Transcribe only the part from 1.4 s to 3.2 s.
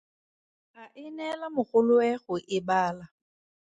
mogoloe go e bala.